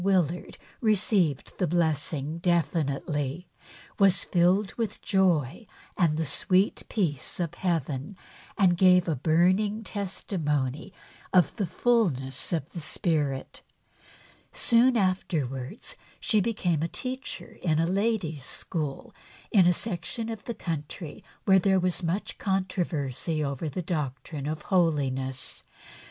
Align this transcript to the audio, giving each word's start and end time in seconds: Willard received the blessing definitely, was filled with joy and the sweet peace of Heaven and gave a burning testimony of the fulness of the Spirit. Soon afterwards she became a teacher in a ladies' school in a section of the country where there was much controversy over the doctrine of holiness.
Willard 0.03 0.57
received 0.79 1.55
the 1.59 1.67
blessing 1.67 2.39
definitely, 2.39 3.45
was 3.99 4.23
filled 4.23 4.73
with 4.73 4.99
joy 5.03 5.67
and 5.95 6.17
the 6.17 6.25
sweet 6.25 6.81
peace 6.89 7.39
of 7.39 7.53
Heaven 7.53 8.17
and 8.57 8.75
gave 8.75 9.07
a 9.07 9.15
burning 9.15 9.83
testimony 9.83 10.91
of 11.31 11.55
the 11.57 11.67
fulness 11.67 12.51
of 12.51 12.67
the 12.71 12.79
Spirit. 12.79 13.61
Soon 14.51 14.97
afterwards 14.97 15.95
she 16.19 16.41
became 16.41 16.81
a 16.81 16.87
teacher 16.87 17.59
in 17.61 17.77
a 17.77 17.85
ladies' 17.85 18.43
school 18.45 19.13
in 19.51 19.67
a 19.67 19.71
section 19.73 20.29
of 20.29 20.45
the 20.45 20.55
country 20.55 21.23
where 21.45 21.59
there 21.59 21.79
was 21.79 22.01
much 22.01 22.39
controversy 22.39 23.43
over 23.43 23.69
the 23.69 23.83
doctrine 23.83 24.47
of 24.47 24.63
holiness. 24.63 25.63